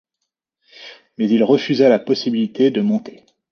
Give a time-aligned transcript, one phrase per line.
[1.19, 3.23] Mais il refusa la possibilité de monter.